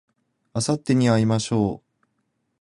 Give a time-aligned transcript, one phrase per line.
[0.53, 2.01] あさってに会いましょう